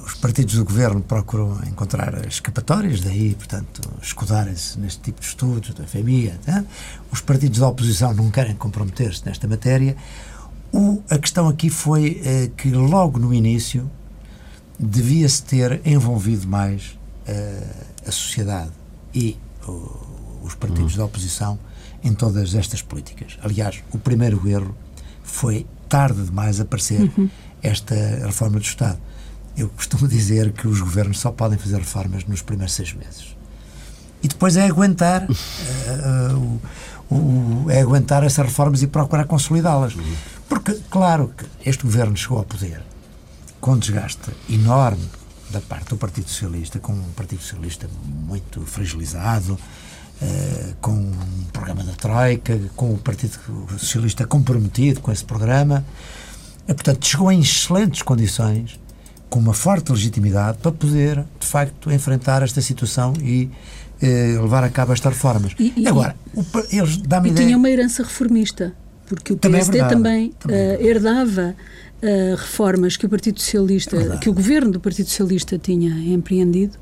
[0.05, 5.85] os partidos do governo procuram encontrar escapatórias, daí, portanto, escudarem-se neste tipo de estudos, da
[5.85, 6.33] FMI.
[6.47, 6.64] Né?
[7.11, 9.97] Os partidos da oposição não querem comprometer-se nesta matéria.
[10.73, 13.90] O, a questão aqui foi eh, que, logo no início,
[14.79, 17.62] devia-se ter envolvido mais eh,
[18.07, 18.73] a sociedade
[19.14, 19.37] e
[20.42, 20.99] os partidos uhum.
[20.99, 21.59] da oposição
[22.03, 23.38] em todas estas políticas.
[23.42, 24.77] Aliás, o primeiro erro
[25.23, 27.31] foi tarde demais aparecer uhum.
[27.62, 27.94] esta
[28.27, 28.99] reforma do Estado.
[29.57, 33.37] Eu costumo dizer que os governos só podem fazer reformas nos primeiros seis meses.
[34.23, 36.61] E depois é aguentar uh,
[37.11, 39.95] o, o, é aguentar essas reformas e procurar consolidá-las.
[39.95, 40.14] Uhum.
[40.49, 42.83] Porque, claro, que este governo chegou ao poder
[43.61, 45.09] com desgaste enorme
[45.51, 51.85] da parte do Partido Socialista, com um Partido Socialista muito fragilizado, uh, com um programa
[51.85, 53.38] da Troika, com o Partido
[53.79, 55.85] Socialista comprometido com esse programa.
[56.62, 58.79] Uh, portanto, chegou em excelentes condições,
[59.35, 63.51] com uma forte legitimidade, para poder, de facto, enfrentar esta situação e
[64.01, 65.57] uh, levar a cabo estas reformas.
[65.59, 67.44] E, e, Agora, o, eles dão-me ideia...
[67.44, 68.73] tinha uma herança reformista,
[69.09, 71.57] porque o PSD também, é também, também herdava
[72.01, 76.79] uh, reformas que o Partido Socialista, é que o governo do Partido Socialista tinha empreendido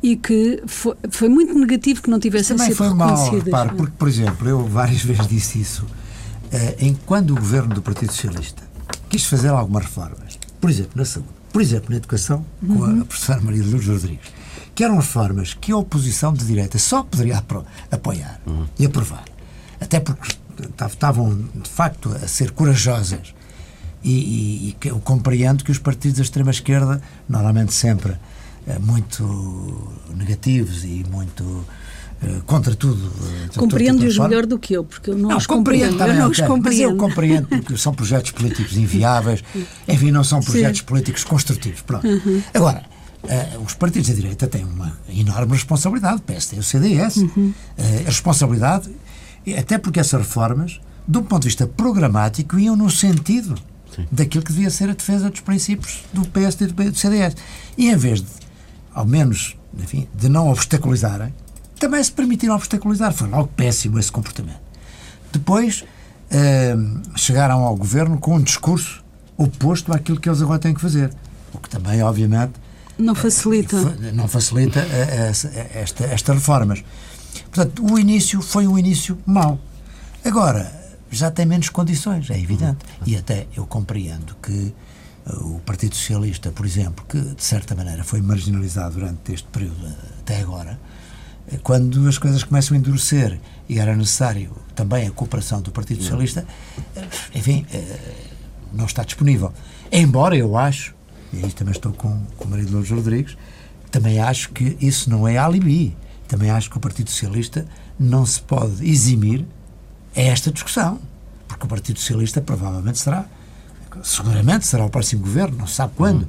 [0.00, 4.06] e que foi, foi muito negativo que não tivessem sido foi mal, repare, porque, por
[4.06, 8.62] exemplo, eu várias vezes disse isso, uh, em quando o governo do Partido Socialista
[9.08, 12.76] quis fazer algumas reformas, por exemplo, na saúde, por exemplo, na educação, uhum.
[12.76, 13.04] com a uhum.
[13.04, 14.32] professora Maria de Lourdes Rodrigues,
[14.74, 17.42] que eram reformas que a oposição de direita só poderia
[17.90, 18.66] apoiar uhum.
[18.78, 19.24] e aprovar.
[19.80, 20.36] Até porque
[20.86, 23.34] estavam, de facto, a ser corajosas
[24.02, 28.16] e, e, e que eu compreendo que os partidos da extrema-esquerda, normalmente sempre
[28.66, 31.64] é, muito negativos e muito
[32.44, 33.10] contra tudo.
[33.44, 35.96] Eh, Compreendo-os melhor do que eu, porque eu não, não os compreendo.
[35.96, 36.82] Também, eu não okay, compreendo.
[36.82, 39.42] Mas eu compreendo porque são projetos políticos inviáveis,
[39.88, 40.86] enfim, não são projetos Sim.
[40.86, 41.80] políticos construtivos.
[41.80, 42.06] Pronto.
[42.06, 42.42] Uhum.
[42.52, 42.84] Agora,
[43.22, 47.16] uh, os partidos da direita têm uma enorme responsabilidade, o PSD e o CDS.
[47.16, 47.54] Uhum.
[47.78, 48.90] Uh, a responsabilidade,
[49.58, 53.54] até porque essas reformas, de um ponto de vista programático, iam no sentido
[53.96, 54.06] Sim.
[54.12, 57.34] daquilo que devia ser a defesa dos princípios do PSD e do CDS.
[57.78, 58.28] E em vez de,
[58.92, 61.32] ao menos, enfim, de não obstaculizarem,
[61.80, 63.12] também se permitiram obstaculizar.
[63.12, 64.60] Foi logo péssimo esse comportamento.
[65.32, 65.82] Depois
[66.30, 66.76] eh,
[67.16, 69.02] chegaram ao governo com um discurso
[69.36, 71.10] oposto àquilo que eles agora têm que fazer.
[71.52, 72.52] O que também, obviamente.
[72.98, 73.76] Não facilita.
[73.76, 75.32] Eh, não facilita eh,
[75.74, 76.84] esta, estas reformas.
[77.50, 79.58] Portanto, o início foi um início mau.
[80.24, 80.70] Agora,
[81.10, 82.84] já tem menos condições, é evidente.
[83.06, 84.74] E até eu compreendo que
[85.26, 89.86] uh, o Partido Socialista, por exemplo, que de certa maneira foi marginalizado durante este período
[89.86, 90.89] uh, até agora, uh,
[91.58, 96.46] quando as coisas começam a endurecer e era necessário também a cooperação do Partido Socialista,
[97.34, 97.66] enfim,
[98.72, 99.52] não está disponível.
[99.90, 100.94] Embora eu acho,
[101.32, 103.36] e aí também estou com, com o marido Lourdes Rodrigues,
[103.90, 105.96] também acho que isso não é alibi.
[106.28, 107.66] Também acho que o Partido Socialista
[107.98, 109.44] não se pode eximir
[110.14, 111.00] é esta discussão.
[111.48, 113.24] Porque o Partido Socialista provavelmente será,
[114.02, 116.26] seguramente será o próximo governo, não se sabe quando.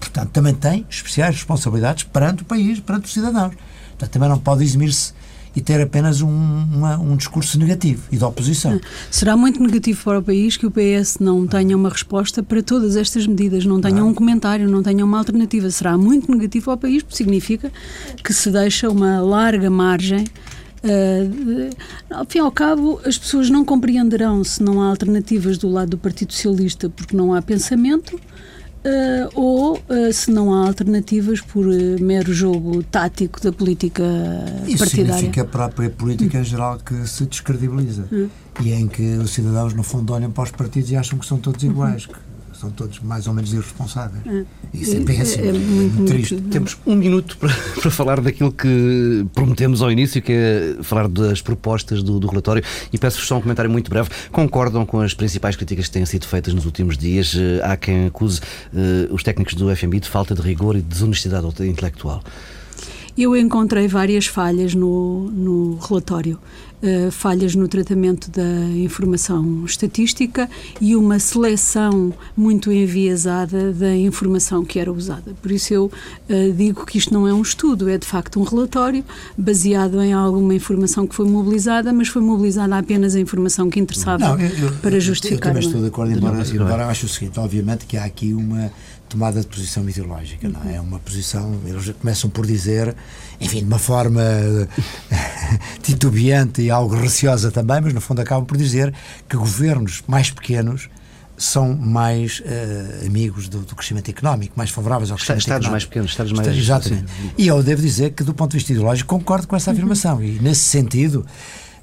[0.00, 3.54] Portanto, também tem especiais responsabilidades perante o país, perante os cidadãos.
[4.06, 5.12] Também não pode eximir-se
[5.54, 8.80] e ter apenas um, uma, um discurso negativo e de oposição.
[9.10, 12.96] Será muito negativo para o país que o PS não tenha uma resposta para todas
[12.96, 15.70] estas medidas, não tenha um comentário, não tenha uma alternativa.
[15.70, 17.70] Será muito negativo ao país, porque significa
[18.24, 20.24] que se deixa uma larga margem
[20.84, 21.70] Uh,
[22.10, 25.90] ao fim e ao cabo, as pessoas não compreenderão se não há alternativas do lado
[25.90, 28.18] do Partido Socialista porque não há pensamento.
[28.84, 34.02] Uh, ou uh, se não há alternativas por uh, mero jogo tático da política
[34.66, 35.14] Isso partidária.
[35.14, 38.28] significa a própria política em geral que se descredibiliza hum.
[38.60, 41.38] e em que os cidadãos no fundo olham para os partidos e acham que são
[41.38, 42.31] todos iguais, uhum
[42.62, 44.24] são todos mais ou menos irresponsáveis.
[44.24, 44.44] É.
[44.72, 46.34] Isso é, é péssimo, é, é muito, muito triste.
[46.34, 51.08] Muito, Temos um minuto para, para falar daquilo que prometemos ao início, que é falar
[51.08, 52.62] das propostas do, do relatório.
[52.92, 54.08] E peço-vos só um comentário muito breve.
[54.30, 57.34] Concordam com as principais críticas que têm sido feitas nos últimos dias?
[57.36, 58.40] Eh, há quem acuse
[58.72, 62.22] uh, os técnicos do FMI de falta de rigor e desonestidade intelectual.
[63.16, 66.38] Eu encontrei várias falhas no, no relatório.
[66.82, 68.42] Uh, falhas no tratamento da
[68.74, 75.32] informação estatística e uma seleção muito enviesada da informação que era usada.
[75.40, 78.42] Por isso eu uh, digo que isto não é um estudo, é de facto um
[78.42, 79.04] relatório
[79.38, 84.30] baseado em alguma informação que foi mobilizada, mas foi mobilizada apenas a informação que interessava
[84.30, 85.50] não, eu, eu, para justificar.
[85.50, 88.72] Eu também estou de acordo, embora, embora acho o seguinte, obviamente que há aqui uma
[89.12, 90.76] tomada de posição ideológica, não é?
[90.76, 92.96] É uma posição, eles começam por dizer,
[93.38, 94.22] enfim, de uma forma
[95.82, 98.92] titubeante e algo receosa também, mas no fundo acabam por dizer
[99.28, 100.88] que governos mais pequenos
[101.36, 105.72] são mais uh, amigos do, do, crescimento económico, mais favoráveis ao crescimento Estados económico.
[105.72, 106.48] mais pequenos, Estados mais...
[106.48, 107.10] Exatamente.
[107.10, 107.30] Sim.
[107.36, 109.76] E eu devo dizer que, do ponto de vista ideológico, concordo com essa uhum.
[109.76, 110.22] afirmação.
[110.22, 111.26] E, nesse sentido,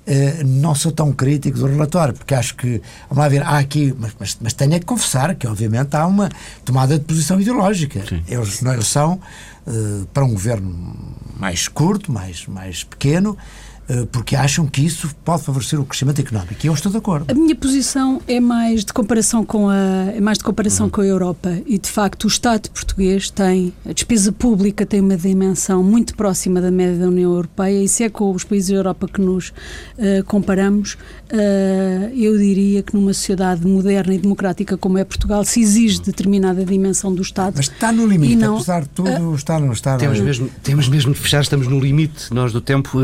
[0.08, 3.94] Uh, não sou tão crítico do relatório, porque acho que, vamos lá ver, há aqui,
[4.00, 6.30] mas, mas, mas tenho é que confessar que, obviamente, há uma
[6.66, 8.04] tomada de posição ideológica.
[8.28, 9.20] Eles, eles são,
[9.68, 10.96] uh, para um governo
[11.38, 13.69] mais curto, mais, mais pequeno, eh,
[14.12, 16.56] porque acham que isso pode favorecer o crescimento económico.
[16.63, 17.32] E eu estou de acordo.
[17.32, 20.91] A minha posição é mais de comparação com a, é mais de comparação uhum.
[20.91, 25.17] com a Europa e, de facto, o Estado português tem, a despesa pública tem uma
[25.17, 28.75] dimensão muito próxima da média da União Europeia e se é com os países da
[28.75, 30.97] Europa que nos uh, comparamos,
[31.32, 36.65] uh, eu diria que numa sociedade moderna e democrática como é Portugal, se exige determinada
[36.65, 37.54] dimensão do Estado.
[37.58, 40.88] Mas está no limite, não, apesar de tudo, uh, está, no, está temos, mesmo, temos
[40.88, 43.00] mesmo de fechar, estamos no limite, nós do tempo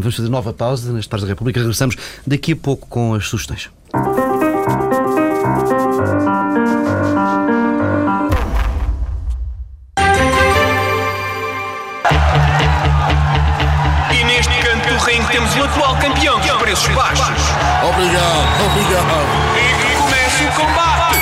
[0.00, 1.60] vamos fazer nova pausa nas Pares da República.
[1.60, 1.96] Regressamos
[2.26, 3.70] daqui a pouco com as sugestões.
[14.12, 17.09] E neste canto do ringue temos o atual campeão dos preços baixos.
[17.90, 19.50] Obrigado, obrigado.
[19.56, 21.18] E começa o combate.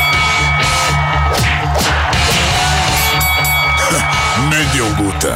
[4.50, 5.34] Nem deu luta.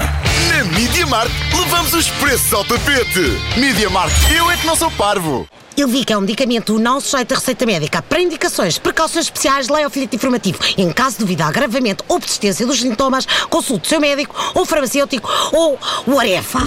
[0.49, 3.40] Na Media Markt levamos os preços ao tapete.
[3.57, 5.49] Media Markt, eu é que não sou parvo.
[5.75, 8.03] Ilvic é um medicamento não sujeito a receita médica.
[8.03, 10.59] Para indicações, precauções especiais, leia o folheto informativo.
[10.77, 15.31] Em caso de dúvida, agravamento ou persistência dos sintomas, consulte o seu médico ou farmacêutico
[15.51, 16.61] ou o Arefa.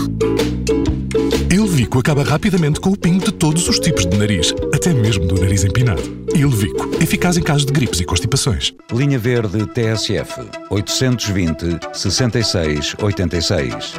[1.85, 5.39] Ilvico acaba rapidamente com o pingo de todos os tipos de nariz, até mesmo do
[5.39, 6.01] nariz empinado.
[6.33, 8.73] Ilvico, eficaz em casos de gripes e constipações.
[8.91, 13.93] Linha Verde TSF 820 66 86.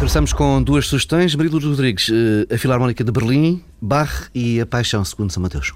[0.00, 1.36] Começamos com duas sugestões.
[1.36, 5.72] Murilo Rodrigues, eh, a Filarmónica de Berlim, Bach e a Paixão, segundo São Mateus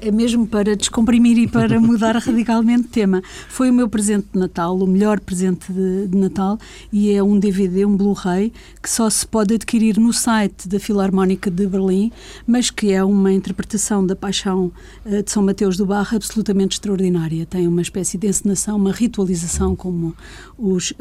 [0.00, 3.22] é mesmo para descomprimir e para mudar radicalmente de tema.
[3.48, 6.58] Foi o meu presente de Natal, o melhor presente de, de Natal,
[6.92, 11.50] e é um DVD, um Blu-ray, que só se pode adquirir no site da Filarmónica
[11.50, 12.12] de Berlim,
[12.46, 14.72] mas que é uma interpretação da Paixão
[15.04, 17.46] uh, de São Mateus do Barra absolutamente extraordinária.
[17.46, 20.14] Tem uma espécie de encenação, uma ritualização, como
[20.58, 20.96] os uh,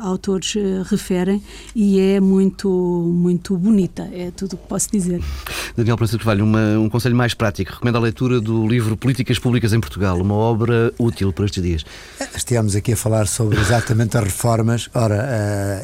[0.00, 1.42] autores uh, referem,
[1.74, 5.22] e é muito, muito bonita, é tudo o que posso dizer.
[5.76, 7.72] Daniel Francisco uma, um conselho mais prático.
[7.72, 11.84] Recomendo a leitura do livro Políticas Públicas em Portugal, uma obra útil para estes dias.
[12.36, 14.90] Estivemos aqui a falar sobre exatamente as reformas.
[14.94, 15.24] Ora,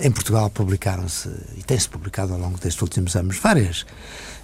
[0.01, 3.85] uh, em Portugal publicaram-se, e tem-se publicado ao longo destes últimos anos, várias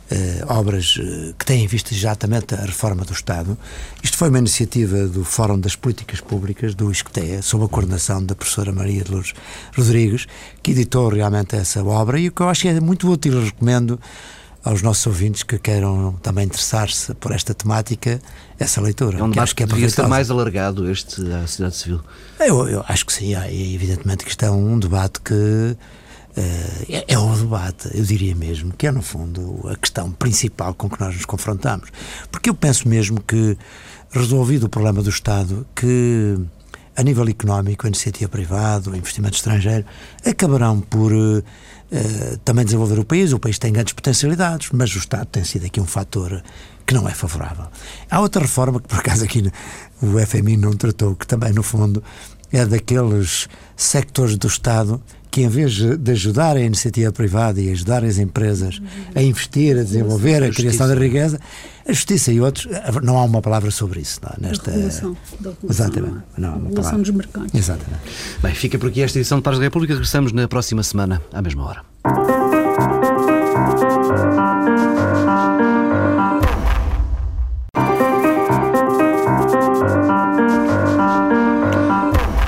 [0.09, 3.59] Uh, obras uh, que têm em vista exatamente a reforma do Estado.
[4.01, 8.37] Isto foi uma iniciativa do Fórum das Políticas Públicas, do ISCTEA, sob a coordenação da
[8.37, 9.35] professora Maria de Lourdes
[9.77, 10.29] Rodrigues,
[10.63, 13.99] que editou realmente essa obra e o que eu acho que é muito útil, recomendo
[14.67, 18.21] aos nossos ouvintes que queiram também interessar-se por esta temática,
[18.59, 19.21] essa leitura.
[19.21, 22.01] É um debate que, é devia ser mais alargado este à sociedade civil.
[22.41, 25.77] Eu, eu acho que sim, é, evidentemente que isto é um debate que uh,
[26.89, 30.91] é, é o debate, eu diria mesmo, que é no fundo a questão principal com
[30.91, 31.89] que nós nos confrontamos.
[32.33, 33.57] Porque eu penso mesmo que,
[34.11, 36.37] resolvido o problema do Estado, que
[36.97, 39.85] a nível económico, a iniciativa privada, o investimento estrangeiro,
[40.25, 41.45] acabarão por uh,
[42.45, 43.33] também desenvolver o país.
[43.33, 46.43] O país tem grandes potencialidades, mas o Estado tem sido aqui um fator
[46.87, 47.67] que não é favorável.
[48.11, 49.51] Há outra reforma que, por acaso, aqui
[50.01, 52.03] o FMI não tratou, que também, no fundo,
[52.53, 55.03] é daqueles sectores do Estado
[55.37, 58.81] que em vez de ajudar a iniciativa privada e ajudar as empresas
[59.15, 61.39] a investir, a desenvolver a criação da riqueza,
[61.89, 62.67] a justiça e outros,
[63.03, 64.49] não há uma palavra sobre isso não, é?
[64.49, 64.71] nesta.
[64.71, 66.25] Da regulação, da regulação, Exatamente.
[66.37, 67.55] Não, há uma dos mercados.
[67.55, 68.03] Exatamente.
[68.43, 69.95] Bem, fica por aqui esta edição de Pares da República.
[69.95, 71.85] Regressamos na próxima semana, à mesma hora.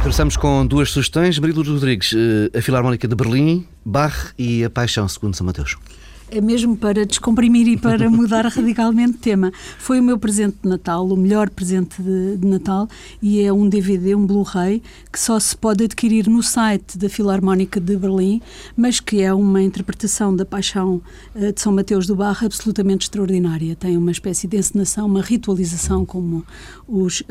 [0.03, 1.38] Começamos com duas sugestões.
[1.38, 6.08] Murilo Rodrigues, eh, a Filarmónica de Berlim, Bach e a Paixão, segundo São Mateus é
[6.43, 9.53] mesmo para descomprimir e para mudar radicalmente de tema.
[9.79, 12.88] Foi o meu presente de Natal, o melhor presente de, de Natal,
[13.23, 17.81] e é um DVD, um Blu-ray, que só se pode adquirir no site da Filarmónica
[17.81, 18.43] de Berlim,
[18.77, 21.01] mas que é uma interpretação da Paixão
[21.35, 23.77] uh, de São Mateus do Barra absolutamente extraordinária.
[23.77, 26.45] Tem uma espécie de encenação, uma ritualização, como
[26.87, 27.25] os uh,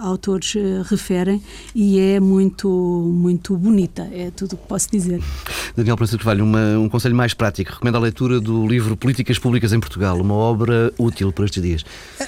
[0.00, 1.42] autores uh, referem,
[1.74, 5.22] e é muito, muito bonita, é tudo o que posso dizer.
[5.76, 7.72] Daniel Francisco uma, um conselho mais prático.
[7.72, 11.84] Recomendo a leitura do livro Políticas Públicas em Portugal, uma obra útil para estes dias.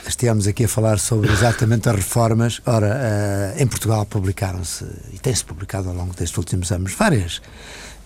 [0.07, 2.63] Estivemos aqui a falar sobre exatamente as reformas.
[2.65, 7.43] Ora, uh, em Portugal publicaram-se, e tem-se publicado ao longo destes últimos anos, várias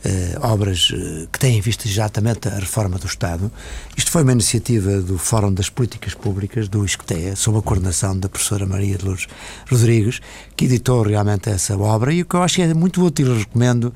[0.05, 3.51] eh, obras eh, que têm em vista exatamente a reforma do Estado.
[3.97, 8.29] Isto foi uma iniciativa do Fórum das Políticas Públicas, do ISCTE, sob a coordenação da
[8.29, 9.27] professora Maria de Lourdes
[9.69, 10.21] Rodrigues,
[10.57, 13.93] que editou realmente essa obra e o que eu acho que é muito útil recomendo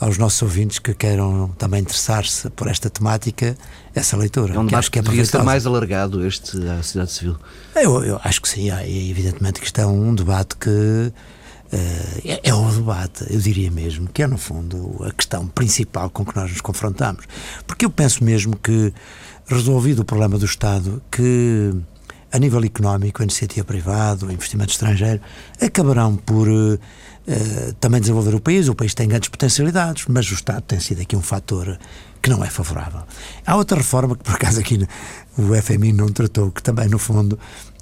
[0.00, 3.56] aos nossos ouvintes que queiram também interessar-se por esta temática,
[3.94, 4.54] essa leitura.
[4.54, 7.36] É um debate que, que, devia ser mais alargado este à sociedade civil.
[7.76, 11.12] Eu, eu acho que sim, é, evidentemente que isto é um debate que
[11.72, 16.10] Uh, é, é, o debate, eu diria mesmo, que é no fundo a questão principal
[16.10, 17.26] com que nós nos confrontamos.
[17.64, 18.92] Porque eu penso mesmo que,
[19.46, 21.72] resolvido o problema do Estado, que
[22.32, 25.20] a nível económico, a iniciativa privada, o investimento estrangeiro,
[25.60, 26.78] acabarão por uh,
[27.80, 28.68] também desenvolver o país.
[28.68, 31.78] O país tem grandes potencialidades, mas o Estado tem sido aqui um fator
[32.22, 33.02] que não é favorável.
[33.46, 34.86] Há outra reforma que, por acaso, aqui
[35.38, 37.38] o FMI não tratou, que também, no fundo,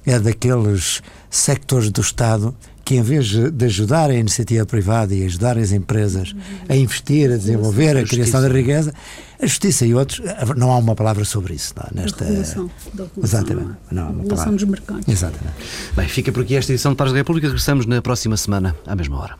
[0.06, 2.54] é daqueles sectores do Estado
[2.88, 6.34] que em vez de ajudar a iniciativa privada e ajudar as empresas
[6.66, 8.94] a investir, a desenvolver a criação da riqueza,
[9.38, 10.22] a justiça e outros,
[10.56, 11.74] não há uma palavra sobre isso.
[11.76, 12.02] Não, é?
[12.04, 12.24] nesta...
[12.24, 12.70] Regulação.
[12.94, 13.42] Da regulação é?
[13.42, 13.76] Exatamente.
[13.90, 14.52] Não há, não uma palavra.
[14.54, 15.06] dos mercados.
[15.06, 15.54] Exatamente.
[15.94, 17.48] Bem, fica por aqui esta edição de Paz da República.
[17.48, 19.36] Regressamos na próxima semana, à mesma hora.